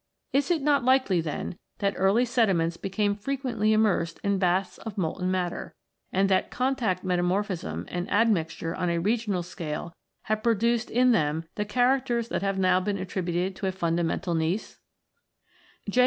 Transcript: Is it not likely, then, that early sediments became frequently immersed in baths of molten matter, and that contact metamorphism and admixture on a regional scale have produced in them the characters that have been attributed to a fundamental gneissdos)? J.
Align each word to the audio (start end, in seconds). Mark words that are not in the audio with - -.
Is 0.33 0.49
it 0.49 0.63
not 0.63 0.83
likely, 0.83 1.21
then, 1.21 1.57
that 1.77 1.93
early 1.95 2.25
sediments 2.25 2.75
became 2.75 3.13
frequently 3.15 3.71
immersed 3.71 4.19
in 4.23 4.39
baths 4.39 4.79
of 4.79 4.97
molten 4.97 5.29
matter, 5.29 5.75
and 6.11 6.27
that 6.27 6.49
contact 6.49 7.03
metamorphism 7.03 7.85
and 7.87 8.09
admixture 8.11 8.73
on 8.73 8.89
a 8.89 8.97
regional 8.97 9.43
scale 9.43 9.93
have 10.23 10.41
produced 10.41 10.89
in 10.89 11.11
them 11.11 11.43
the 11.53 11.65
characters 11.65 12.29
that 12.29 12.41
have 12.41 12.59
been 12.83 12.97
attributed 12.97 13.55
to 13.57 13.67
a 13.67 13.71
fundamental 13.71 14.33
gneissdos)? 14.33 14.79
J. 15.87 15.99